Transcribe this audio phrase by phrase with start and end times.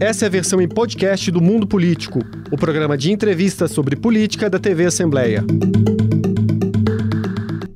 [0.00, 4.48] Essa é a versão em podcast do Mundo Político, o programa de entrevistas sobre política
[4.48, 5.44] da TV Assembleia.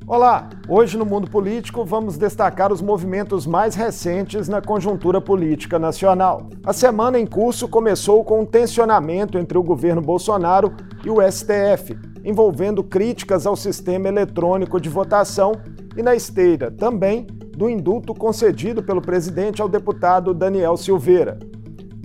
[0.07, 0.49] Olá!
[0.67, 6.49] Hoje no Mundo Político vamos destacar os movimentos mais recentes na conjuntura política nacional.
[6.65, 10.73] A semana em curso começou com um tensionamento entre o governo Bolsonaro
[11.05, 15.51] e o STF, envolvendo críticas ao sistema eletrônico de votação
[15.95, 21.37] e na esteira também do indulto concedido pelo presidente ao deputado Daniel Silveira.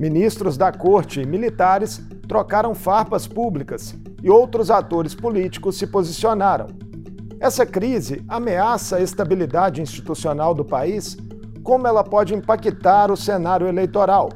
[0.01, 6.69] Ministros da corte e militares trocaram farpas públicas e outros atores políticos se posicionaram.
[7.39, 11.19] Essa crise ameaça a estabilidade institucional do país,
[11.63, 14.31] como ela pode impactar o cenário eleitoral,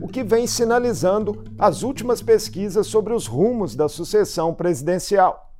[0.00, 5.52] o que vem sinalizando as últimas pesquisas sobre os rumos da sucessão presidencial.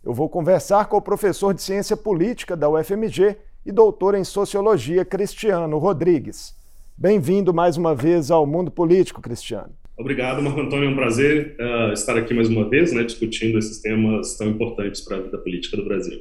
[0.00, 3.36] Eu vou conversar com o professor de Ciência Política da UFMG
[3.66, 6.54] e doutor em Sociologia Cristiano Rodrigues.
[6.96, 9.70] Bem-vindo mais uma vez ao Mundo Político, Cristiano.
[9.98, 10.88] Obrigado, Marco Antônio.
[10.88, 15.00] É um prazer uh, estar aqui mais uma vez, né, discutindo esses temas tão importantes
[15.00, 16.20] para a vida política do Brasil.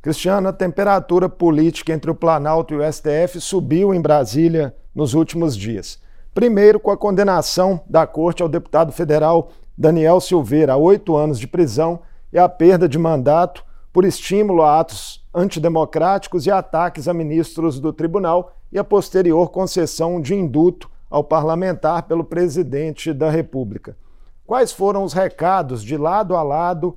[0.00, 5.54] Cristiano, a temperatura política entre o Planalto e o STF subiu em Brasília nos últimos
[5.54, 6.00] dias.
[6.32, 11.46] Primeiro, com a condenação da Corte ao deputado federal Daniel Silveira a oito anos de
[11.46, 12.00] prisão
[12.32, 17.92] e a perda de mandato por estímulo a atos antidemocráticos e ataques a ministros do
[17.92, 23.96] tribunal e a posterior concessão de induto ao parlamentar pelo presidente da República.
[24.44, 26.96] Quais foram os recados de lado a lado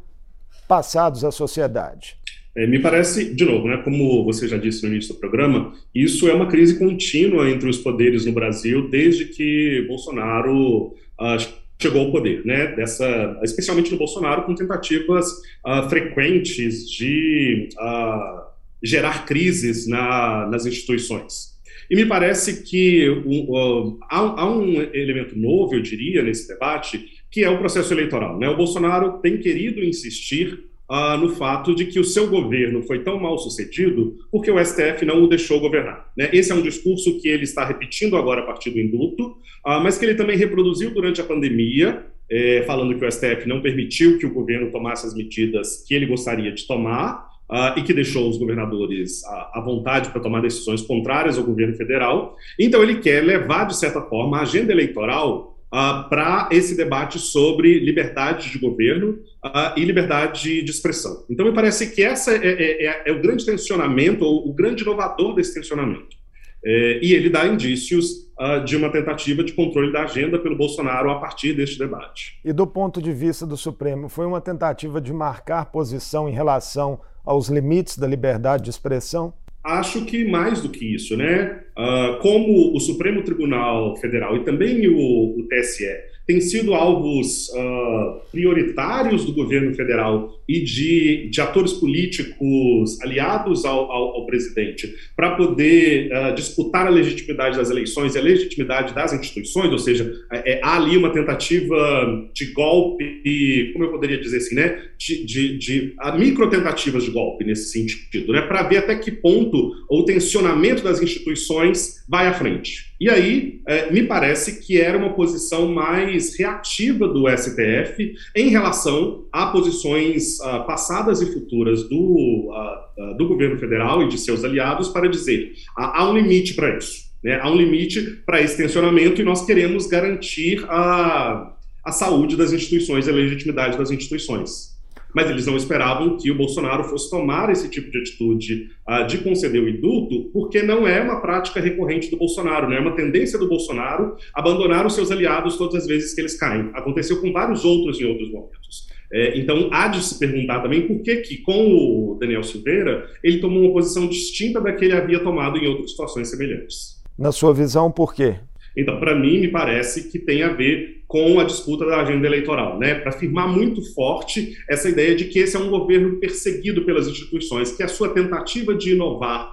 [0.68, 2.18] passados à sociedade?
[2.56, 6.28] É, me parece, de novo, né, como você já disse no início do programa, isso
[6.28, 11.38] é uma crise contínua entre os poderes no Brasil desde que Bolsonaro ah,
[11.80, 12.68] chegou ao poder, né?
[12.76, 15.26] Dessa, especialmente no Bolsonaro, com tentativas
[15.64, 18.48] ah, frequentes de ah,
[18.84, 21.59] gerar crises na, nas instituições.
[21.90, 27.44] E me parece que uh, há, há, um elemento novo, eu diria, nesse debate, que
[27.44, 28.38] é o processo eleitoral.
[28.38, 28.48] Né?
[28.48, 33.20] O Bolsonaro tem querido insistir uh, no fato de que o seu governo foi tão
[33.20, 36.12] mal sucedido porque o STF não o deixou governar.
[36.16, 36.30] Né?
[36.32, 39.98] Esse é um discurso que ele está repetindo agora a partir do indulto, uh, mas
[39.98, 44.26] que ele também reproduziu durante a pandemia, eh, falando que o STF não permitiu que
[44.26, 48.38] o governo tomasse as medidas que ele gostaria de tomar uh, e que deixou os
[48.38, 52.36] governadores à, à vontade para tomar decisões contrárias ao governo federal.
[52.60, 57.78] Então, ele quer levar, de certa forma, a agenda eleitoral Uh, para esse debate sobre
[57.78, 61.24] liberdade de governo uh, e liberdade de expressão.
[61.30, 64.82] Então, me parece que essa é, é, é, é o grande tensionamento, ou o grande
[64.82, 66.18] inovador desse tensionamento.
[66.66, 71.10] É, e ele dá indícios uh, de uma tentativa de controle da agenda pelo Bolsonaro
[71.10, 72.40] a partir deste debate.
[72.44, 77.00] E do ponto de vista do Supremo, foi uma tentativa de marcar posição em relação
[77.26, 79.34] aos limites da liberdade de expressão?
[79.64, 81.62] Acho que mais do que isso, né?
[81.78, 85.86] Uh, como o Supremo Tribunal Federal e também o, o TSE
[86.30, 93.92] têm sido alvos uh, prioritários do governo federal e de, de atores políticos aliados ao,
[93.92, 99.12] ao, ao presidente para poder uh, disputar a legitimidade das eleições e a legitimidade das
[99.12, 104.38] instituições, ou seja, é, é, há ali uma tentativa de golpe, como eu poderia dizer
[104.38, 108.96] assim, né, de, de, de micro tentativas de golpe nesse sentido, né, para ver até
[108.96, 112.89] que ponto o tensionamento das instituições vai à frente.
[113.00, 119.26] E aí, é, me parece que era uma posição mais reativa do STF em relação
[119.32, 124.90] a posições uh, passadas e futuras do, uh, do governo federal e de seus aliados
[124.90, 127.10] para dizer há um limite para isso.
[127.24, 127.40] Né?
[127.42, 131.54] Há um limite para esse tensionamento e nós queremos garantir a,
[131.86, 134.78] a saúde das instituições e a legitimidade das instituições
[135.14, 139.20] mas eles não esperavam que o Bolsonaro fosse tomar esse tipo de atitude uh, de
[139.20, 143.40] conceder o indulto, porque não é uma prática recorrente do Bolsonaro, não é uma tendência
[143.40, 146.70] do Bolsonaro abandonar os seus aliados todas as vezes que eles caem.
[146.74, 148.88] Aconteceu com vários outros em outros momentos.
[149.12, 153.40] É, então, há de se perguntar também por que, que, com o Daniel Silveira, ele
[153.40, 157.02] tomou uma posição distinta da que ele havia tomado em outras situações semelhantes.
[157.18, 158.36] Na sua visão, por quê?
[158.76, 162.78] Então, para mim, me parece que tem a ver com a disputa da agenda eleitoral,
[162.78, 162.94] né?
[162.94, 167.72] Para afirmar muito forte essa ideia de que esse é um governo perseguido pelas instituições,
[167.72, 169.52] que a sua tentativa de inovar,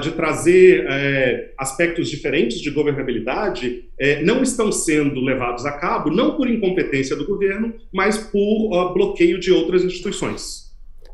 [0.00, 6.38] de trazer uh, aspectos diferentes de governabilidade, uh, não estão sendo levados a cabo, não
[6.38, 10.63] por incompetência do governo, mas por bloqueio de outras instituições.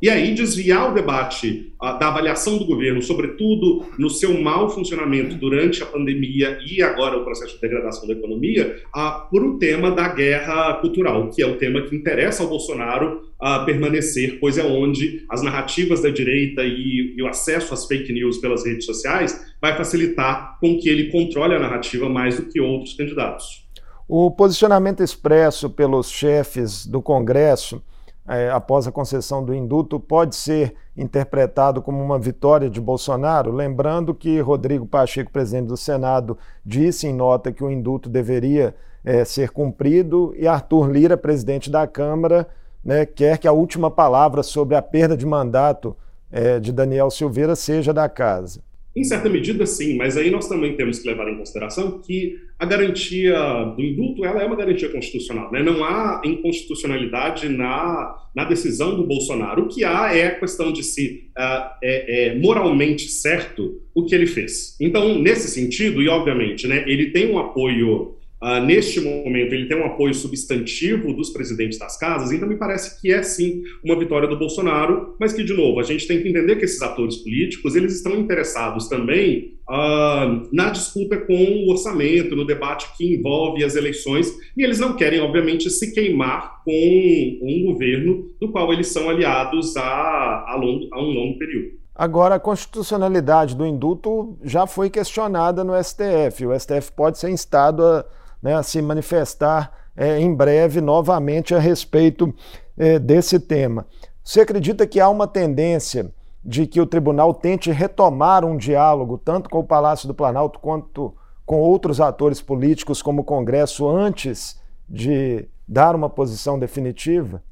[0.03, 5.35] E aí desviar o debate uh, da avaliação do governo, sobretudo no seu mau funcionamento
[5.37, 9.91] durante a pandemia e agora o processo de degradação da economia, uh, por um tema
[9.91, 14.65] da guerra cultural, que é o tema que interessa ao Bolsonaro uh, permanecer, pois é
[14.65, 19.53] onde as narrativas da direita e, e o acesso às fake news pelas redes sociais
[19.61, 23.69] vai facilitar com que ele controle a narrativa mais do que outros candidatos.
[24.09, 27.83] O posicionamento expresso pelos chefes do Congresso
[28.31, 34.15] é, após a concessão do induto pode ser interpretado como uma vitória de Bolsonaro, lembrando
[34.15, 38.73] que Rodrigo Pacheco, presidente do Senado, disse em nota que o induto deveria
[39.05, 42.47] é, ser cumprido e Arthur Lira, presidente da Câmara,
[42.85, 45.97] né, quer que a última palavra sobre a perda de mandato
[46.31, 48.63] é, de Daniel Silveira seja da casa.
[48.95, 52.67] Em certa medida, sim, mas aí nós também temos que levar em consideração que a
[52.67, 53.35] garantia
[53.75, 55.51] do indulto ela é uma garantia constitucional.
[55.51, 55.63] Né?
[55.63, 59.63] Não há inconstitucionalidade na, na decisão do Bolsonaro.
[59.63, 64.15] O que há é a questão de se uh, é, é, moralmente certo o que
[64.15, 64.77] ele fez.
[64.79, 69.77] Então, nesse sentido, e obviamente, né, ele tem um apoio Uh, neste momento, ele tem
[69.77, 74.27] um apoio substantivo dos presidentes das casas, então me parece que é sim uma vitória
[74.27, 77.77] do Bolsonaro, mas que, de novo, a gente tem que entender que esses atores políticos
[77.77, 83.77] eles estão interessados também uh, na disputa com o orçamento, no debate que envolve as
[83.77, 89.11] eleições, e eles não querem, obviamente, se queimar com um governo do qual eles são
[89.11, 91.79] aliados a, a, longo, a um longo período.
[91.95, 96.47] Agora, a constitucionalidade do indulto já foi questionada no STF.
[96.47, 98.07] O STF pode ser instado a
[98.43, 102.35] né, se manifestar é, em breve novamente a respeito
[102.77, 103.87] é, desse tema.
[104.23, 106.13] Você acredita que há uma tendência
[106.45, 111.15] de que o tribunal tente retomar um diálogo, tanto com o Palácio do Planalto quanto
[111.45, 114.59] com outros atores políticos, como o Congresso, antes
[114.89, 117.43] de dar uma posição definitiva?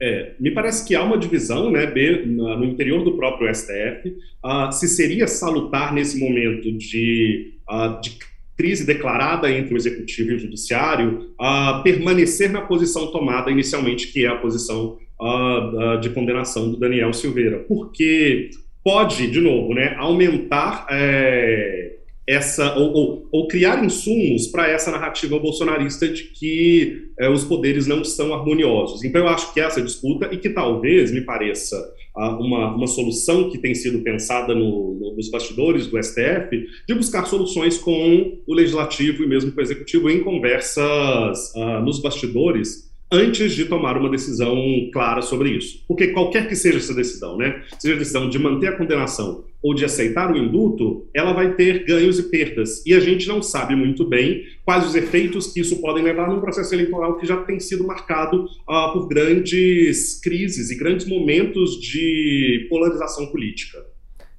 [0.00, 1.86] É, me parece que há uma divisão né,
[2.26, 4.16] no interior do próprio STF.
[4.44, 8.18] Uh, se seria salutar nesse momento de, uh, de
[8.56, 14.24] crise declarada entre o executivo e o judiciário, a permanecer na posição tomada inicialmente, que
[14.24, 18.50] é a posição uh, de condenação do Daniel Silveira, porque
[18.82, 21.95] pode, de novo, né, aumentar é,
[22.28, 27.86] essa ou, ou, ou, criar insumos para essa narrativa bolsonarista de que é, os poderes
[27.86, 29.04] não estão harmoniosos.
[29.04, 31.76] Então, eu acho que essa disputa e que talvez me pareça
[32.16, 37.26] uma, uma solução que tem sido pensada no, no, nos bastidores do STF, de buscar
[37.26, 43.52] soluções com o legislativo e mesmo com o executivo em conversas uh, nos bastidores antes
[43.52, 44.56] de tomar uma decisão
[44.92, 45.84] clara sobre isso.
[45.86, 49.74] Porque qualquer que seja essa decisão, né, seja a decisão de manter a condenação ou
[49.74, 52.84] de aceitar o indulto, ela vai ter ganhos e perdas.
[52.86, 56.40] E a gente não sabe muito bem quais os efeitos que isso podem levar num
[56.40, 62.66] processo eleitoral que já tem sido marcado uh, por grandes crises e grandes momentos de
[62.68, 63.78] polarização política.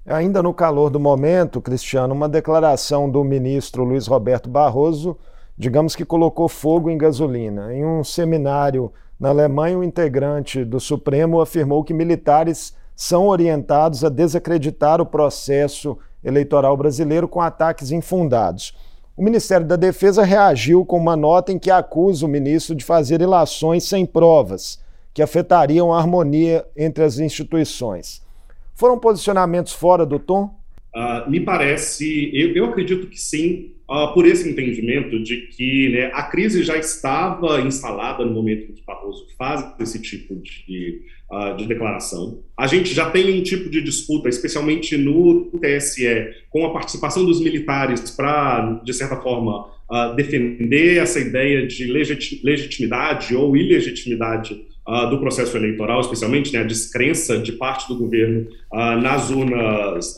[0.05, 5.17] Ainda no calor do momento, Cristiano, uma declaração do ministro Luiz Roberto Barroso
[5.57, 7.73] digamos que colocou fogo em gasolina.
[7.73, 14.09] Em um seminário na Alemanha, um integrante do Supremo afirmou que militares são orientados a
[14.09, 18.75] desacreditar o processo eleitoral brasileiro com ataques infundados.
[19.15, 23.19] O Ministério da Defesa reagiu com uma nota em que acusa o ministro de fazer
[23.19, 24.79] ilações sem provas,
[25.11, 28.21] que afetariam a harmonia entre as instituições.
[28.75, 30.55] Foram posicionamentos fora do tom?
[30.95, 36.11] Uh, me parece, eu, eu acredito que sim, uh, por esse entendimento de que né,
[36.13, 41.01] a crise já estava instalada no momento em que Barroso faz esse tipo de,
[41.31, 42.43] uh, de declaração.
[42.57, 47.39] A gente já tem um tipo de disputa, especialmente no TSE, com a participação dos
[47.39, 51.85] militares para, de certa forma, uh, defender essa ideia de
[52.43, 54.67] legitimidade ou ilegitimidade
[55.09, 60.15] do processo eleitoral, especialmente né, a descrença de parte do governo nas urnas,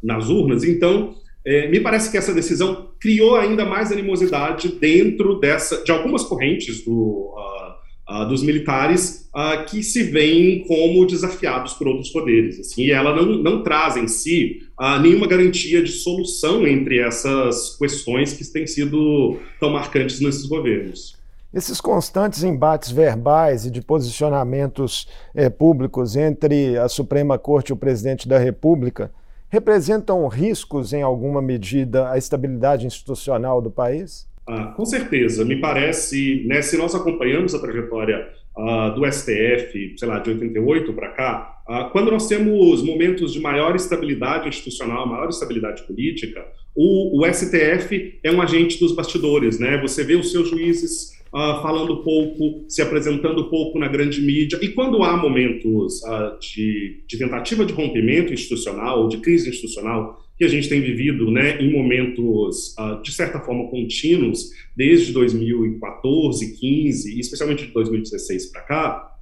[0.00, 0.62] nas urnas.
[0.62, 6.24] Então, é, me parece que essa decisão criou ainda mais animosidade dentro dessa, de algumas
[6.24, 12.58] correntes do, uh, uh, dos militares uh, que se veem como desafiados por outros poderes.
[12.58, 14.60] Assim, e ela não, não traz em si
[15.02, 21.14] nenhuma garantia de solução entre essas questões que têm sido tão marcantes nesses governos.
[21.52, 27.76] Esses constantes embates verbais e de posicionamentos eh, públicos entre a Suprema Corte e o
[27.76, 29.12] presidente da República
[29.54, 34.28] representam riscos, em alguma medida, à estabilidade institucional do país?
[34.46, 35.44] Ah, com certeza.
[35.44, 40.92] Me parece, né, se nós acompanhamos a trajetória ah, do STF, sei lá, de 88
[40.92, 41.53] para cá,
[41.92, 46.44] quando nós temos momentos de maior estabilidade institucional, maior estabilidade política,
[46.74, 49.80] o, o STF é um agente dos bastidores, né?
[49.80, 54.58] Você vê os seus juízes uh, falando pouco, se apresentando pouco na grande mídia.
[54.62, 60.44] E quando há momentos uh, de, de, tentativa de rompimento institucional, de crise institucional, que
[60.44, 67.16] a gente tem vivido né, em momentos, uh, de certa forma, contínuos, desde 2014, 15
[67.16, 69.13] e especialmente de 2016 para cá,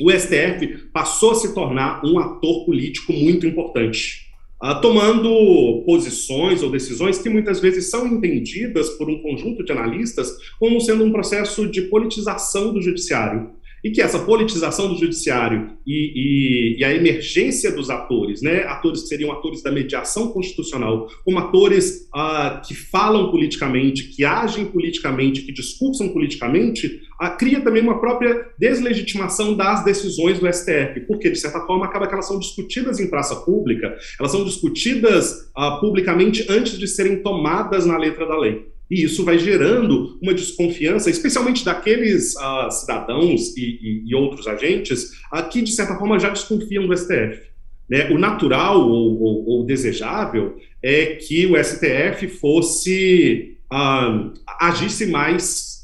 [0.00, 4.26] o STF passou a se tornar um ator político muito importante.
[4.62, 10.36] uh, tomando posições ou decisões que muitas vezes são entendidas por um conjunto de analistas
[10.58, 13.50] como sendo um processo de politização do judiciário
[13.82, 19.02] e que essa politização do judiciário e, e, e, a emergência dos atores, né, atores
[19.02, 25.42] que seriam atores da mediação constitucional, como atores ah, que falam politicamente, que agem politicamente,
[25.42, 31.38] que discursam politicamente, ah, cria também uma própria deslegitimação das decisões do STF, porque, de
[31.38, 36.46] certa forma, acaba que elas são discutidas em praça pública, elas são discutidas ah, publicamente
[36.48, 38.66] antes de serem tomadas na letra da lei.
[38.90, 45.12] E isso vai gerando uma desconfiança, especialmente daqueles uh, cidadãos e, e, e, outros agentes
[45.32, 47.48] uh, que, de certa forma, já desconfiam do STF.
[47.88, 48.10] Né?
[48.10, 55.78] O natural ou, ou, ou, desejável é que o STF fosse uh, agisse mais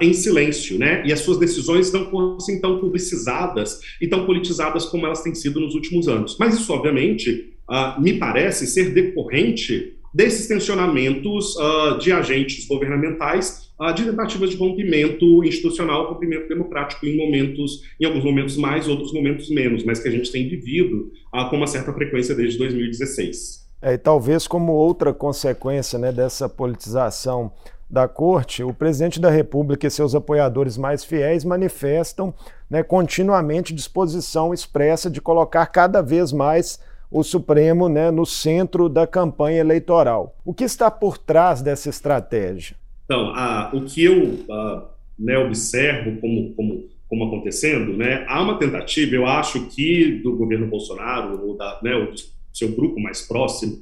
[0.00, 1.06] em silêncio, né?
[1.06, 5.60] E as suas decisões não fossem tão publicizadas e tão politizadas como elas têm sido
[5.60, 6.36] nos últimos anos.
[6.40, 7.52] Mas isso, obviamente,
[8.00, 15.44] me parece ser decorrente desses tensionamentos uh, de agentes governamentais, uh, de tentativas de rompimento
[15.44, 20.10] institucional, rompimento democrático em momentos, em alguns momentos mais, outros momentos menos, mas que a
[20.10, 23.66] gente tem vivido uh, com uma certa frequência desde 2016.
[23.82, 27.52] É, e talvez como outra consequência né, dessa politização
[27.88, 32.32] da corte, o presidente da República e seus apoiadores mais fiéis manifestam
[32.70, 39.06] né, continuamente disposição expressa de colocar cada vez mais o Supremo né, no centro da
[39.06, 40.36] campanha eleitoral.
[40.44, 42.76] O que está por trás dessa estratégia?
[43.04, 48.58] Então, a, o que eu a, né, observo como, como, como acontecendo, né, há uma
[48.58, 52.14] tentativa, eu acho que do governo Bolsonaro, ou, da, né, do
[52.52, 53.78] seu grupo mais próximo,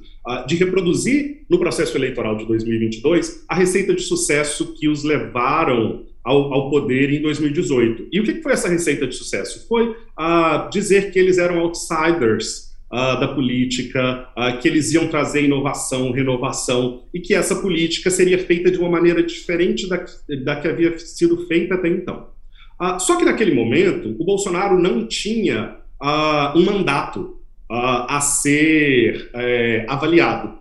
[0.47, 6.51] de reproduzir no processo eleitoral de 2022 a receita de sucesso que os levaram ao,
[6.51, 8.07] ao, poder em 2018.
[8.11, 9.67] E o que foi essa receita de sucesso?
[9.67, 12.64] Foi uh, dizer que eles eram outsiders
[12.95, 18.39] uh, da política, uh, que eles iam trazer inovação, renovação, e que essa política seria
[18.39, 20.05] feita de uma maneira diferente da,
[20.43, 22.29] da que havia sido feita até então.
[22.79, 25.77] Uh, só que naquele momento, o Bolsonaro não tinha
[26.55, 30.53] um mandato a ser é, avaliado.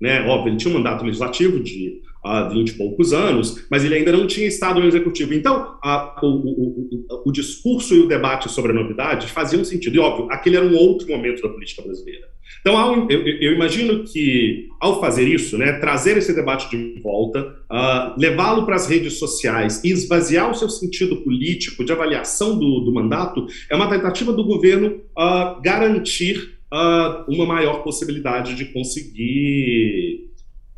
[0.00, 0.24] Né?
[0.28, 4.12] Óbvio, ele tinha um mandato legislativo de há 20 e poucos anos, mas ele ainda
[4.12, 5.34] não tinha estado no executivo.
[5.34, 9.96] Então, a, o, o, o, o, discurso e o debate sobre a novidade faziam sentido.
[9.96, 12.26] E, óbvio, aquele era um outro momento da política brasileira.
[12.60, 17.54] Então, ao, eu, eu, imagino que, ao fazer isso, né, trazer esse debate de volta,
[17.70, 22.80] uh, levá-lo para as redes sociais e esvaziar o seu sentido político de avaliação do,
[22.80, 30.27] do mandato, é uma tentativa do governo uh, garantir uh, uma maior possibilidade de conseguir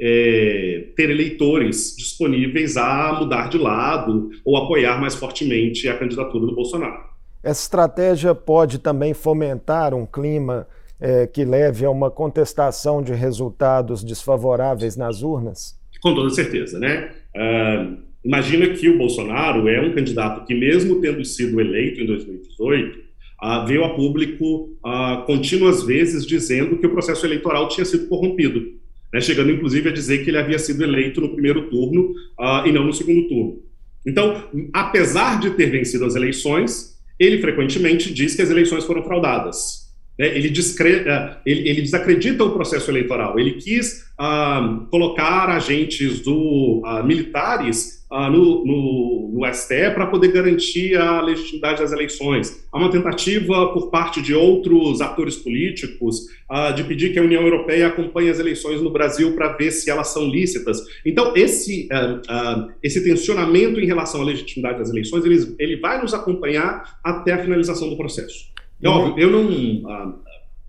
[0.00, 6.54] é, ter eleitores disponíveis a mudar de lado ou apoiar mais fortemente a candidatura do
[6.54, 7.10] Bolsonaro.
[7.42, 10.66] Essa estratégia pode também fomentar um clima
[11.00, 15.78] é, que leve a uma contestação de resultados desfavoráveis nas urnas?
[16.02, 17.10] Com toda certeza, né?
[17.36, 22.98] Uh, imagina que o Bolsonaro é um candidato que, mesmo tendo sido eleito em 2018,
[23.42, 28.79] uh, veio a público uh, contínuas vezes dizendo que o processo eleitoral tinha sido corrompido
[29.12, 32.72] né, chegando inclusive a dizer que ele havia sido eleito no primeiro turno uh, e
[32.72, 33.62] não no segundo turno.
[34.06, 39.89] Então, apesar de ter vencido as eleições, ele frequentemente diz que as eleições foram fraudadas.
[40.20, 40.36] Né?
[40.36, 40.96] Ele, discre...
[41.00, 43.38] Uh, ele, ele, desacredita o processo eleitoral.
[43.38, 50.96] Ele quis uh, colocar agentes do militares ah, no, no, no, STE para poder garantir
[50.96, 52.66] a legitimidade das eleições.
[52.72, 57.40] Há uma tentativa por parte de outros atores políticos ah, de pedir que a União
[57.40, 60.80] Europeia acompanhe as eleições no Brasil para ver se elas são lícitas.
[61.06, 66.02] Então, esse, ah, ah, esse tensionamento em relação à legitimidade das eleições, ele, ele vai
[66.02, 68.50] nos acompanhar até a finalização do processo.
[68.82, 70.14] É óbvio, eu não ah,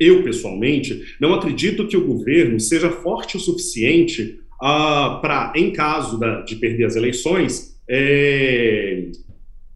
[0.01, 6.19] eu, pessoalmente, não acredito que o governo seja forte o suficiente uh, para, em caso
[6.19, 9.11] da, de perder as eleições, é,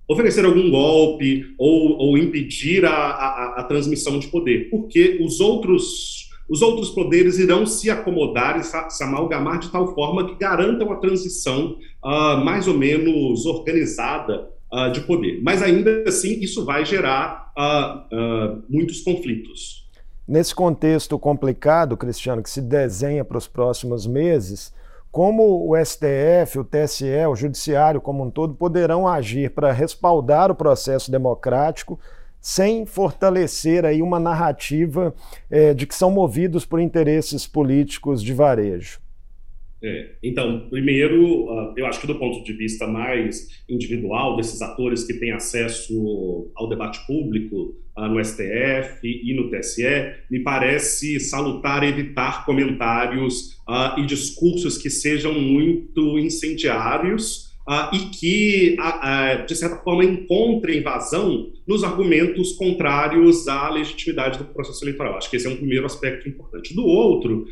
[0.07, 6.25] oferecer algum golpe ou, ou impedir a, a, a, transmissão de poder, porque os outros
[6.47, 10.97] os outros poderes irão se acomodar e se amalgamar de tal forma que garantam a
[10.97, 15.41] transição uh, mais ou menos organizada uh, de poder.
[15.43, 19.85] Mas ainda assim, isso vai gerar uh, muitos conflitos.
[20.27, 24.73] Nesse contexto complicado, Cristiano, que se desenha para os próximos meses,
[25.11, 30.55] como o STF, o TSE, o Judiciário como um todo poderão agir para respaldar o
[30.55, 31.99] processo democrático
[32.41, 35.15] sem fortalecer aí uma narrativa
[35.49, 38.99] é, de que são movidos por interesses políticos de varejo?
[39.87, 45.03] É, então, primeiro, uh, eu acho que do ponto de vista mais individual desses atores
[45.03, 49.83] que têm acesso ao debate público uh, no STF e no TSE,
[50.31, 57.53] me parece salutar evitar comentários uh, e discursos que sejam muito incendiários
[57.91, 58.77] e que,
[59.47, 65.17] de certa forma, encontrem vazão nos argumentos contrários à legitimidade do processo eleitoral.
[65.17, 66.75] Acho que esse é um primeiro aspecto importante.
[66.75, 67.47] Do outro,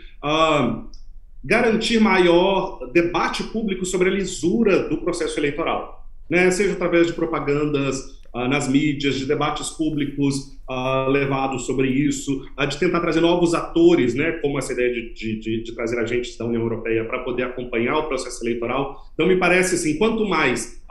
[1.44, 6.50] garantir maior debate público sobre a lisura do processo eleitoral, né?
[6.52, 8.00] seja através de propagandas
[8.34, 13.54] uh, nas mídias, de debates públicos uh, levados sobre isso, uh, de tentar trazer novos
[13.54, 14.34] atores, né?
[14.42, 17.98] como essa ideia de, de, de, de trazer agentes da União Europeia para poder acompanhar
[17.98, 19.04] o processo eleitoral.
[19.14, 20.82] Então, me parece assim, quanto mais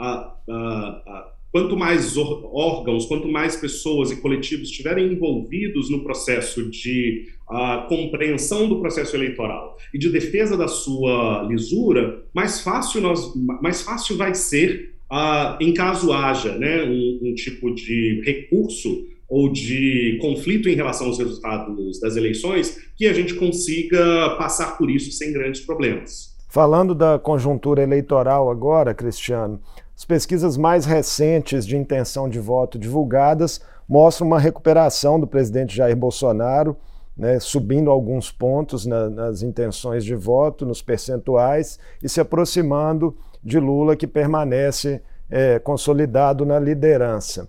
[1.52, 8.66] quanto mais órgãos, quanto mais pessoas e coletivos estiverem envolvidos no processo de uh, compreensão
[8.68, 14.34] do processo eleitoral e de defesa da sua lisura, mais fácil, nós, mais fácil vai
[14.34, 20.74] ser, uh, em caso haja né, um, um tipo de recurso ou de conflito em
[20.74, 26.32] relação aos resultados das eleições, que a gente consiga passar por isso sem grandes problemas.
[26.50, 29.58] Falando da conjuntura eleitoral agora, Cristiano,
[30.02, 35.94] as pesquisas mais recentes de intenção de voto divulgadas mostram uma recuperação do presidente Jair
[35.94, 36.76] Bolsonaro,
[37.16, 43.60] né, subindo alguns pontos na, nas intenções de voto, nos percentuais, e se aproximando de
[43.60, 47.48] Lula, que permanece é, consolidado na liderança.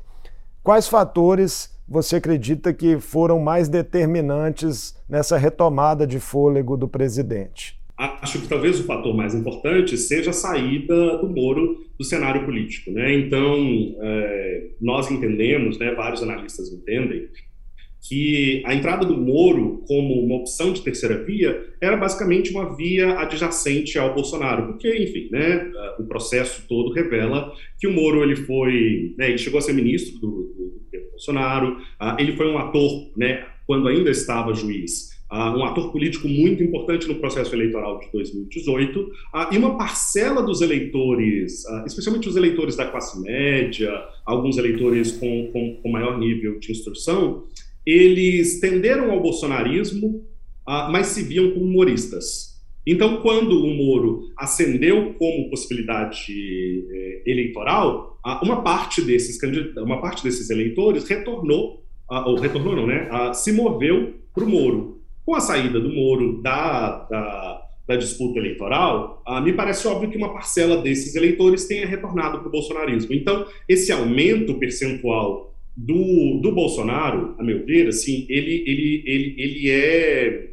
[0.62, 7.83] Quais fatores você acredita que foram mais determinantes nessa retomada de fôlego do presidente?
[7.98, 12.92] Acho que talvez o fator mais importante seja a saída do Moro do cenário político.
[12.92, 13.14] Né?
[13.14, 17.28] Então, é, nós entendemos, né, vários analistas entendem,
[18.08, 23.18] que a entrada do Moro como uma opção de terceira via era basicamente uma via
[23.18, 29.14] adjacente ao Bolsonaro, porque, enfim, né, o processo todo revela que o Moro ele foi,
[29.18, 33.10] né, ele chegou a ser ministro do, do, do Bolsonaro, uh, ele foi um ator,
[33.16, 39.00] né, quando ainda estava juiz, um ator político muito importante no processo eleitoral de 2018,
[39.00, 43.92] uh, ah, e uma parcela dos eleitores, uh, especialmente os eleitores da classe média,
[44.24, 47.46] alguns eleitores com, com, com maior nível de instrução,
[47.84, 50.24] eles tenderam ao bolsonarismo,
[50.66, 52.54] mas se viam como humoristas.
[52.88, 56.32] Então, quando o Moro ascendeu como possibilidade
[56.90, 59.38] eh, eleitoral, uma parte desses
[59.78, 65.03] uma parte desses eleitores retornou, ou retornou não, né, se moveu para o Moro.
[65.26, 70.18] Com a saída do Moro da, da, da disputa eleitoral, ah, me parece óbvio que
[70.18, 73.14] uma parcela desses eleitores tenha retornado para o bolsonarismo.
[73.14, 79.72] Então, esse aumento percentual do, do Bolsonaro, a meu ver, assim, ele, ele, ele, ele
[79.72, 80.50] é,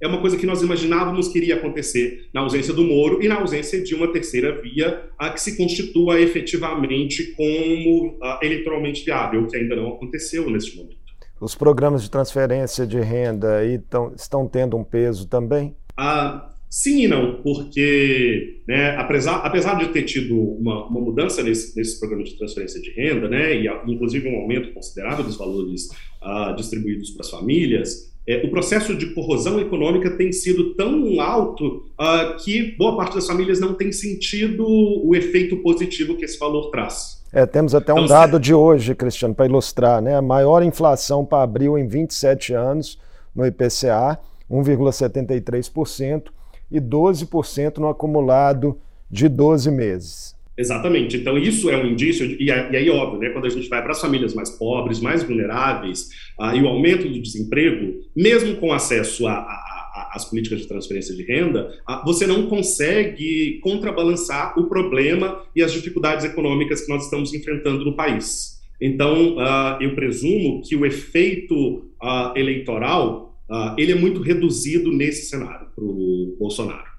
[0.00, 3.36] é uma coisa que nós imaginávamos que iria acontecer na ausência do Moro e na
[3.36, 9.56] ausência de uma terceira via a que se constitua efetivamente como uh, eleitoralmente viável, que
[9.56, 11.03] ainda não aconteceu neste momento.
[11.40, 15.76] Os programas de transferência de renda aí tão, estão tendo um peso também?
[15.96, 21.76] Ah, sim e não, porque né, apesar, apesar de ter tido uma, uma mudança nesse,
[21.76, 25.88] nesse programa de transferência de renda, né, e inclusive um aumento considerável dos valores
[26.22, 31.84] ah, distribuídos para as famílias, é, o processo de corrosão econômica tem sido tão alto
[32.00, 36.70] uh, que boa parte das famílias não tem sentido o efeito positivo que esse valor
[36.70, 37.22] traz.
[37.34, 40.16] É, temos até um então, dado de hoje, Cristiano, para ilustrar, né?
[40.16, 42.96] A maior inflação para abril em 27 anos
[43.34, 46.30] no IPCA, 1,73%,
[46.70, 48.78] e 12% no acumulado
[49.10, 50.34] de 12 meses.
[50.56, 51.16] Exatamente.
[51.16, 53.90] Então, isso é um indício, de, e, aí, óbvio, né, quando a gente vai para
[53.90, 59.26] as famílias mais pobres, mais vulneráveis, uh, e o aumento do desemprego, mesmo com acesso
[59.26, 59.73] a, a
[60.14, 61.70] as políticas de transferência de renda,
[62.04, 67.96] você não consegue contrabalançar o problema e as dificuldades econômicas que nós estamos enfrentando no
[67.96, 68.62] país.
[68.80, 69.36] Então,
[69.80, 71.90] eu presumo que o efeito
[72.36, 73.36] eleitoral
[73.76, 76.94] ele é muito reduzido nesse cenário para o Bolsonaro.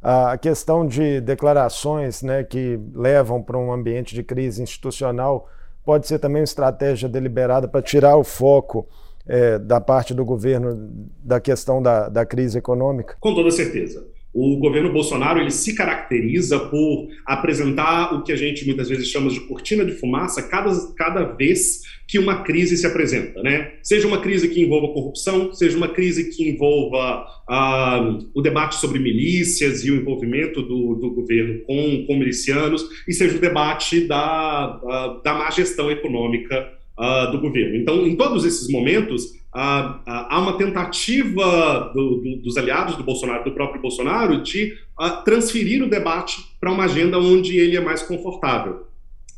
[0.00, 5.48] A questão de declarações né, que levam para um ambiente de crise institucional
[5.84, 8.86] pode ser também uma estratégia deliberada para tirar o foco
[9.28, 10.90] é, da parte do governo
[11.22, 13.16] da questão da, da crise econômica?
[13.20, 14.06] Com toda certeza.
[14.32, 19.30] O governo Bolsonaro ele se caracteriza por apresentar o que a gente muitas vezes chama
[19.30, 23.72] de cortina de fumaça cada, cada vez que uma crise se apresenta, né?
[23.82, 28.98] Seja uma crise que envolva corrupção, seja uma crise que envolva uh, o debate sobre
[28.98, 34.78] milícias e o envolvimento do, do governo com, com milicianos, e seja o debate da,
[34.78, 37.76] da, da má gestão econômica uh, do governo.
[37.76, 43.44] Então, em todos esses momentos, uh, há uma tentativa do, do, dos aliados do Bolsonaro,
[43.44, 44.76] do próprio Bolsonaro, de
[45.24, 48.88] transferir o debate para uma agenda onde ele é mais confortável.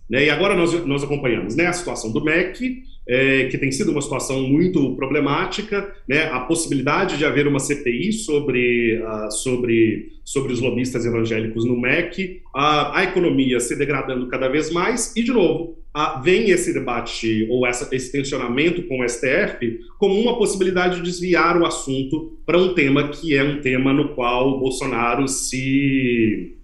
[0.08, 0.24] Né?
[0.24, 4.00] E agora nós, nós acompanhamos né, a situação do MEC, é, que tem sido uma
[4.00, 10.60] situação muito problemática, né, a possibilidade de haver uma CPI sobre, uh, sobre, sobre os
[10.60, 15.76] lobistas evangélicos no MEC, uh, a economia se degradando cada vez mais, e, de novo,
[15.96, 21.02] uh, vem esse debate ou essa, esse tensionamento com o STF como uma possibilidade de
[21.02, 26.56] desviar o assunto para um tema que é um tema no qual o Bolsonaro se,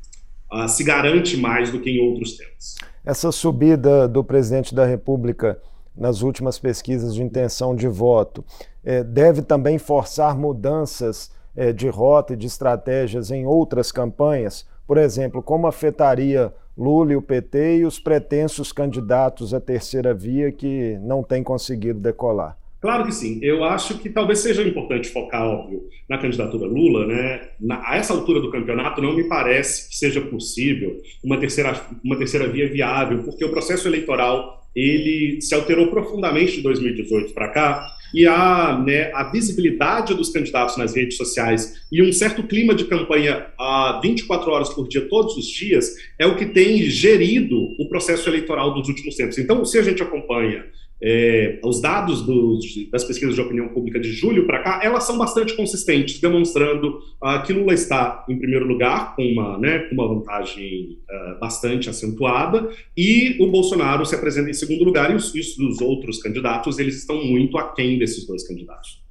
[0.53, 2.77] uh, se garante mais do que em outros temas.
[3.05, 5.61] Essa subida do presidente da República
[5.97, 8.45] nas últimas pesquisas de intenção de voto,
[8.85, 14.67] é, deve também forçar mudanças é, de rota e de estratégias em outras campanhas?
[14.87, 20.53] Por exemplo, como afetaria Lula e o PT e os pretensos candidatos à terceira via
[20.53, 22.57] que não têm conseguido decolar?
[22.81, 23.41] Claro que sim.
[23.43, 27.49] Eu acho que talvez seja importante focar, óbvio, na candidatura Lula, né?
[27.59, 32.17] Na, a essa altura do campeonato, não me parece que seja possível uma terceira, uma
[32.17, 37.97] terceira via viável, porque o processo eleitoral ele se alterou profundamente de 2018 para cá
[38.15, 42.85] e a, né, a visibilidade dos candidatos nas redes sociais e um certo clima de
[42.85, 47.89] campanha a 24 horas por dia, todos os dias, é o que tem gerido o
[47.89, 49.39] processo eleitoral dos últimos tempos.
[49.39, 50.65] Então, se a gente acompanha
[51.03, 55.19] é, os dados dos, das pesquisas de opinião pública de julho para cá, elas são
[55.19, 60.99] bastante consistentes, demonstrando uh, que Lula está em primeiro lugar, com uma, né, uma vantagem
[61.11, 66.23] uh, bastante acentuada, e o Bolsonaro se apresenta em segundo lugar, e os, os outros
[66.23, 69.05] candidatos eles estão muito aquém desses dois candidatos.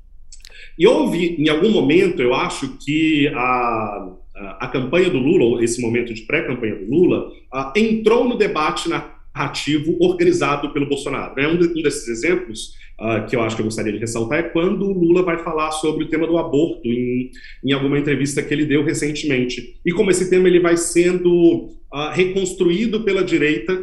[0.77, 5.81] E houve, em algum momento, eu acho que a, a, a campanha do Lula, esse
[5.81, 11.35] momento de pré-campanha do Lula, uh, entrou no debate na narrativo organizado pelo Bolsonaro.
[11.35, 11.47] Né?
[11.47, 14.85] Um, um desses exemplos uh, que eu acho que eu gostaria de ressaltar é quando
[14.85, 17.29] o Lula vai falar sobre o tema do aborto em,
[17.63, 19.79] em alguma entrevista que ele deu recentemente.
[19.85, 23.73] E como esse tema ele vai sendo uh, reconstruído pela direita,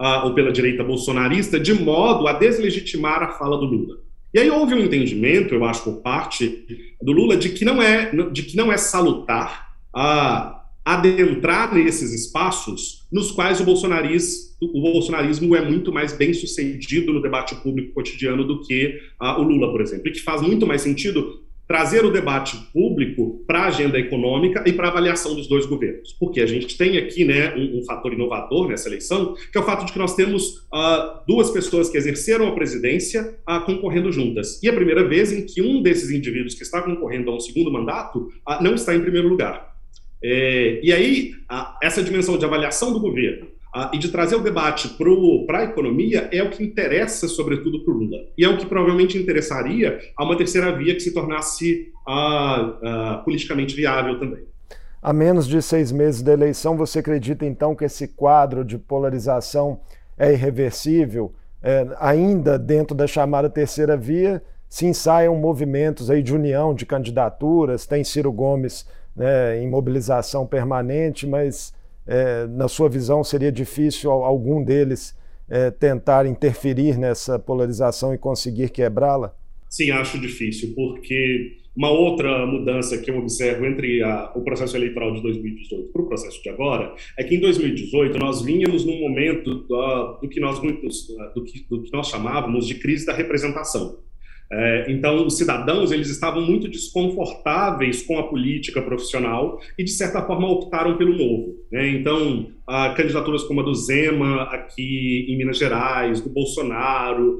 [0.00, 3.98] uh, ou pela direita bolsonarista, de modo a deslegitimar a fala do Lula.
[4.32, 6.66] E aí houve um entendimento, eu acho, por parte
[7.00, 10.55] do Lula, de que não é, de que não é salutar a
[10.86, 17.20] adentrar nesses espaços nos quais o bolsonarismo, o bolsonarismo é muito mais bem sucedido no
[17.20, 20.82] debate público cotidiano do que uh, o Lula, por exemplo, e que faz muito mais
[20.82, 25.66] sentido trazer o debate público para a agenda econômica e para a avaliação dos dois
[25.66, 26.12] governos.
[26.12, 29.64] Porque a gente tem aqui né, um, um, fator inovador nessa eleição, que é o
[29.64, 34.62] fato de que nós temos uh, duas pessoas que exerceram a presidência uh, concorrendo juntas.
[34.62, 37.40] E é a primeira vez em que um desses indivíduos que está concorrendo a um
[37.40, 39.75] segundo mandato uh, não está em primeiro lugar.
[40.28, 44.40] É, e aí, a, essa dimensão de avaliação do governo a, e de trazer o
[44.40, 44.88] debate
[45.46, 48.18] para a economia é o que interessa, sobretudo, para o Lula.
[48.36, 53.76] E é o que provavelmente interessaria a uma terceira via que se tornasse a, politicamente
[53.76, 54.42] viável também.
[55.00, 59.78] A menos de seis meses da eleição, você acredita então que esse quadro de polarização
[60.18, 61.32] é irreversível?
[61.62, 67.86] É, ainda dentro da chamada terceira via, se ensaiam movimentos aí de união de candidaturas,
[67.86, 68.84] tem Ciro Gomes
[69.16, 71.74] né, em mobilização permanente, mas
[72.06, 75.16] é, na sua visão seria difícil algum deles
[75.48, 79.34] é, tentar interferir nessa polarização e conseguir quebrá-la?
[79.68, 85.12] Sim, acho difícil, porque uma outra mudança que eu observo entre a, o processo eleitoral
[85.12, 89.54] de 2018 para o processo de agora é que em 2018 nós vínhamos num momento
[89.54, 93.98] do, do que nós muitos do que, do que nós chamávamos de crise da representação.
[94.50, 100.22] É, então, os cidadãos eles estavam muito desconfortáveis com a política profissional e, de certa
[100.22, 101.56] forma, optaram pelo novo.
[101.70, 101.88] Né?
[101.88, 102.46] Então,
[102.96, 107.38] candidaturas como a do Zema aqui em Minas Gerais, do Bolsonaro,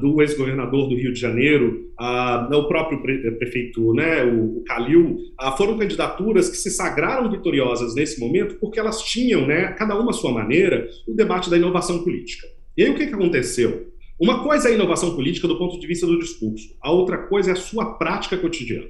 [0.00, 5.18] do ex-governador do Rio de Janeiro, a, o próprio pre prefeito, né, o, o Calil,
[5.56, 10.14] foram candidaturas que se sagraram vitoriosas nesse momento porque elas tinham, né, cada uma à
[10.14, 12.46] sua maneira, o debate da inovação política.
[12.76, 13.88] E aí o que, que aconteceu?
[14.18, 17.50] Uma coisa é a inovação política do ponto de vista do discurso, a outra coisa
[17.50, 18.88] é a sua prática cotidiana.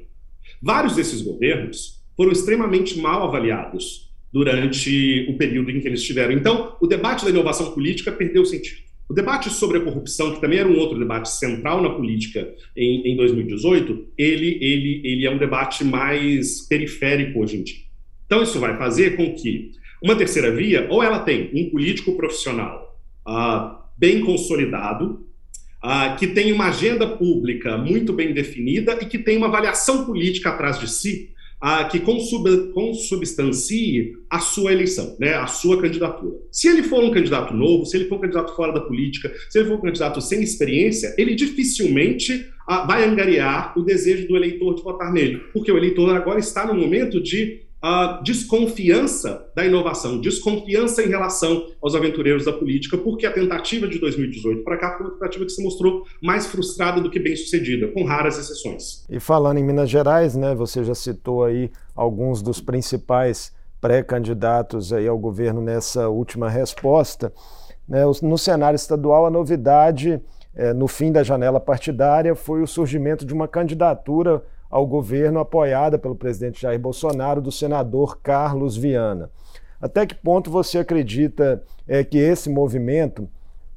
[0.62, 6.32] Vários desses governos foram extremamente mal avaliados durante o período em que eles estiveram.
[6.32, 8.88] Então, o debate da inovação política perdeu sentido.
[9.08, 13.12] O debate sobre a corrupção, que também era um outro debate central na política em,
[13.12, 17.80] em 2018, ele, ele, ele é um debate mais periférico hoje em dia.
[18.26, 22.98] Então, isso vai fazer com que uma terceira via, ou ela tem um político profissional
[23.26, 25.26] uh, bem consolidado,
[25.84, 30.50] uh, que tem uma agenda pública muito bem definida e que tem uma avaliação política
[30.50, 31.30] atrás de si
[31.60, 36.36] ah, que consub, consubstancie a sua eleição, né, a sua candidatura.
[36.52, 39.58] Se ele for um candidato novo, se ele for um candidato fora da política, se
[39.58, 44.74] ele for um candidato sem experiência, ele dificilmente ah, vai angariar o desejo do eleitor
[44.74, 50.20] de votar nele, porque o eleitor agora está no momento de a desconfiança da inovação,
[50.20, 55.06] desconfiança em relação aos aventureiros da política, porque a tentativa de 2018 para cá foi
[55.06, 59.04] uma tentativa que se mostrou mais frustrada do que bem sucedida, com raras exceções.
[59.08, 65.06] E falando em Minas Gerais, né, você já citou aí alguns dos principais pré-candidatos aí
[65.06, 67.32] ao governo nessa última resposta.
[67.88, 70.20] Né, no cenário estadual, a novidade
[70.54, 75.98] é, no fim da janela partidária foi o surgimento de uma candidatura ao governo apoiada
[75.98, 79.30] pelo presidente Jair Bolsonaro, do senador Carlos Viana.
[79.80, 83.28] Até que ponto você acredita é, que esse movimento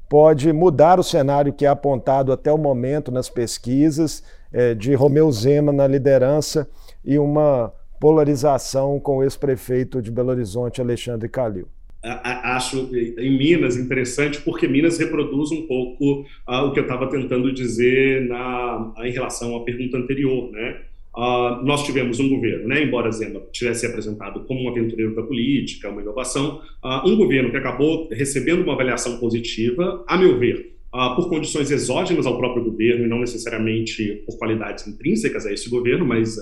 [0.08, 5.30] pode mudar o cenário que é apontado até o momento nas pesquisas é, de Romeu
[5.32, 6.68] Zema na liderança
[7.04, 11.68] e uma polarização com o ex-prefeito de Belo Horizonte, Alexandre Calil?
[12.04, 17.52] Acho em Minas interessante porque Minas reproduz um pouco uh, o que eu estava tentando
[17.52, 20.80] dizer na, em relação à pergunta anterior, né?
[21.14, 25.90] Uh, nós tivemos um governo, né, embora Zema tivesse apresentado como um aventureiro da política,
[25.90, 30.72] uma inovação, uh, um governo que acabou recebendo uma avaliação positiva, a meu ver,
[31.16, 36.04] por condições exógenas ao próprio governo e não necessariamente por qualidades intrínsecas a esse governo,
[36.04, 36.36] mas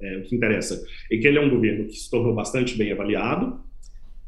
[0.00, 2.92] é, o que interessa é que ele é um governo que se tornou bastante bem
[2.92, 3.60] avaliado,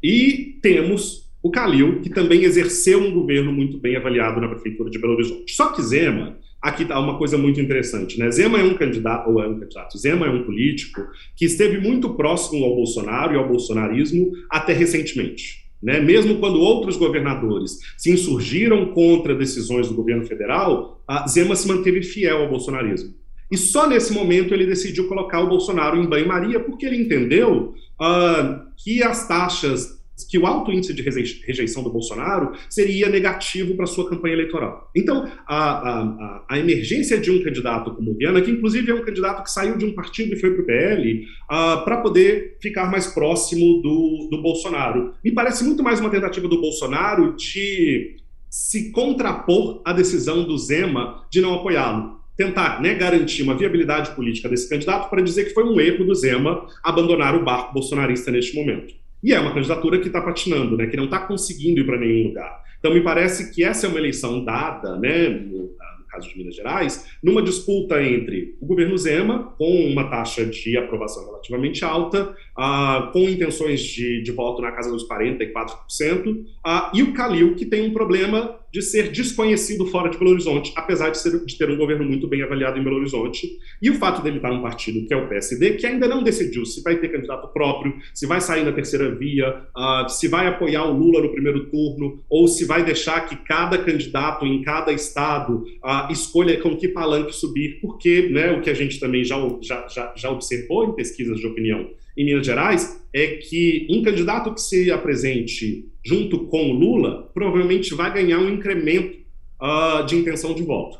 [0.01, 4.99] e temos o Calil, que também exerceu um governo muito bem avaliado na prefeitura de
[4.99, 5.53] Belo Horizonte.
[5.53, 8.29] Só que Zema, aqui está uma coisa muito interessante, né?
[8.29, 11.01] Zema é um candidato, ou é um candidato, Zema é um político
[11.35, 15.61] que esteve muito próximo ao Bolsonaro e ao bolsonarismo até recentemente.
[15.81, 15.99] Né?
[15.99, 22.43] Mesmo quando outros governadores se insurgiram contra decisões do governo federal, Zema se manteve fiel
[22.43, 23.15] ao bolsonarismo.
[23.51, 28.71] E só nesse momento ele decidiu colocar o Bolsonaro em banho-maria, porque ele entendeu uh,
[28.77, 34.09] que as taxas, que o alto índice de rejeição do Bolsonaro seria negativo para sua
[34.09, 34.89] campanha eleitoral.
[34.95, 39.03] Então, a, a, a, emergência de um candidato como o Viana, que inclusive é um
[39.03, 42.89] candidato que saiu de um partido e foi para o PL, uh, para poder ficar
[42.89, 45.13] mais próximo do, do Bolsonaro.
[45.21, 48.15] Me parece muito mais uma tentativa do Bolsonaro de
[48.49, 54.49] se contrapor à decisão do Zema de não apoiá-lo tentar né, garantir uma viabilidade política
[54.49, 58.55] desse candidato para dizer que foi um erro do Zema abandonar o barco bolsonarista neste
[58.55, 58.93] momento.
[59.23, 62.29] E é uma candidatura que está patinando, né, que não está conseguindo ir para nenhum
[62.29, 62.61] lugar.
[62.79, 66.55] Então, me parece que essa é uma eleição dada, né, no, no caso de Minas
[66.55, 73.11] Gerais, numa disputa entre o governo Zema, com uma taxa de aprovação relativamente alta, ah,
[73.13, 77.87] com intenções de, de voto na casa dos 44%, ah, e o Calil, que tem
[77.87, 81.77] um problema de ser desconhecido fora de Belo Horizonte, apesar de, ser, de ter um
[81.77, 83.59] governo muito bem avaliado em Belo Horizonte.
[83.81, 86.65] E o fato dele estar num partido que é o PSD, que ainda não decidiu
[86.65, 90.85] se vai ter candidato próprio, se vai sair na terceira via, uh, se vai apoiar
[90.85, 95.63] o Lula no primeiro turno, ou se vai deixar que cada candidato em cada estado
[95.83, 99.87] uh, escolha com que palanque subir, porque né, o que a gente também já, já,
[99.87, 104.61] já, já observou em pesquisas de opinião em Minas Gerais é que um candidato que
[104.61, 109.17] se apresente junto com Lula provavelmente vai ganhar um incremento
[109.61, 110.99] uh, de intenção de voto.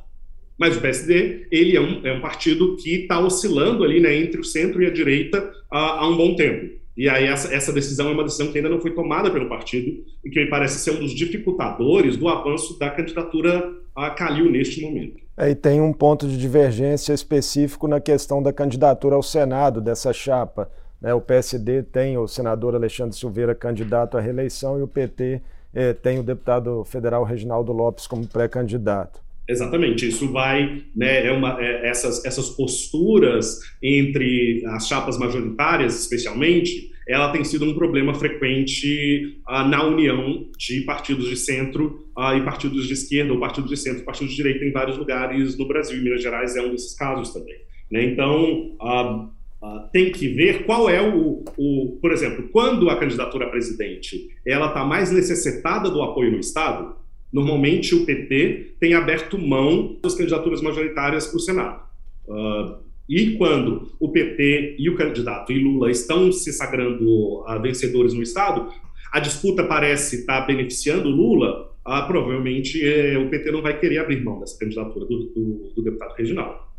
[0.58, 4.40] Mas o PSD ele é um, é um partido que está oscilando ali né, entre
[4.40, 6.82] o centro e a direita uh, há um bom tempo.
[6.96, 10.04] E aí essa, essa, decisão é uma decisão que ainda não foi tomada pelo partido
[10.24, 14.82] e que me parece ser um dos dificultadores do avanço da candidatura a Calil neste
[14.82, 15.22] momento.
[15.38, 20.14] É, e tem um ponto de divergência específico na questão da candidatura ao Senado dessa
[20.14, 20.70] chapa.
[21.02, 21.14] Né?
[21.14, 25.42] O PSD tem o senador Alexandre Silveira candidato à reeleição e o PT
[25.74, 29.20] eh, tem o deputado federal Reginaldo Lopes como pré-candidato.
[29.48, 36.92] Exatamente, isso vai, né, é uma, é, essas, essas posturas entre as chapas majoritárias, especialmente,
[37.08, 42.46] ela tem sido um problema frequente uh, na união de partidos de centro uh, e
[42.46, 45.98] partidos de esquerda, ou partidos de centro, partidos de direita em vários lugares no Brasil,
[45.98, 47.58] e Minas Gerais é um desses casos também.
[47.92, 48.06] Né?
[48.06, 49.30] Então, uh,
[49.62, 54.30] Uh, tem que ver qual é o, o, por exemplo, quando a candidatura a presidente
[54.44, 56.96] ela está mais necessitada do apoio no Estado,
[57.32, 61.84] normalmente o PT tem aberto mão das candidaturas majoritárias para o Senado.
[62.28, 68.14] Uh, e quando o PT e o candidato e Lula estão se sagrando uh, vencedores
[68.16, 68.68] no Estado,
[69.12, 71.70] a disputa parece estar tá beneficiando Lula,
[72.08, 76.16] provavelmente eh, o PT não vai querer abrir mão dessa candidatura do, do, do deputado
[76.16, 76.71] regional.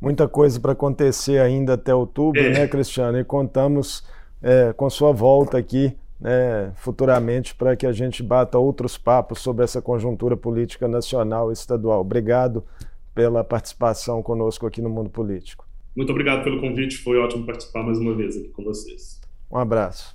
[0.00, 2.50] Muita coisa para acontecer ainda até outubro, é.
[2.50, 3.18] né, Cristiano?
[3.18, 4.04] E contamos
[4.42, 9.64] é, com sua volta aqui né, futuramente para que a gente bata outros papos sobre
[9.64, 12.00] essa conjuntura política nacional e estadual.
[12.00, 12.64] Obrigado
[13.14, 15.66] pela participação conosco aqui no Mundo Político.
[15.94, 19.20] Muito obrigado pelo convite, foi ótimo participar mais uma vez aqui com vocês.
[19.50, 20.14] Um abraço.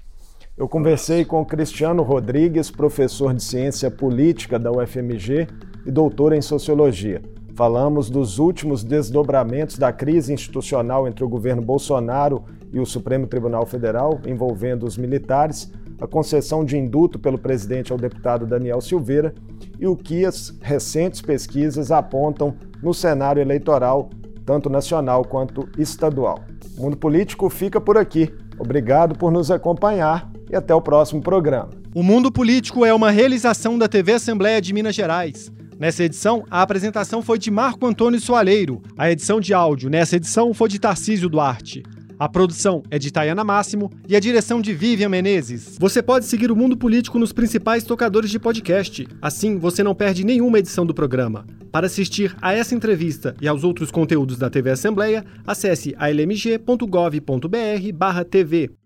[0.55, 5.47] Eu conversei com Cristiano Rodrigues, professor de Ciência Política da UFMG
[5.85, 7.21] e doutor em Sociologia.
[7.61, 12.43] Falamos dos últimos desdobramentos da crise institucional entre o governo Bolsonaro
[12.73, 15.71] e o Supremo Tribunal Federal, envolvendo os militares,
[16.01, 19.35] a concessão de induto pelo presidente ao deputado Daniel Silveira
[19.79, 24.09] e o que as recentes pesquisas apontam no cenário eleitoral,
[24.43, 26.39] tanto nacional quanto estadual.
[26.75, 28.33] O Mundo Político fica por aqui.
[28.57, 31.69] Obrigado por nos acompanhar e até o próximo programa.
[31.93, 35.51] O Mundo Político é uma realização da TV Assembleia de Minas Gerais.
[35.81, 38.83] Nessa edição, a apresentação foi de Marco Antônio Soaleiro.
[38.95, 41.81] A edição de áudio nessa edição foi de Tarcísio Duarte.
[42.19, 45.79] A produção é de Tayana Máximo e a direção de Vivian Menezes.
[45.79, 49.07] Você pode seguir o Mundo Político nos principais tocadores de podcast.
[49.19, 51.47] Assim, você não perde nenhuma edição do programa.
[51.71, 58.80] Para assistir a essa entrevista e aos outros conteúdos da TV Assembleia, acesse almg.gov.br/tv.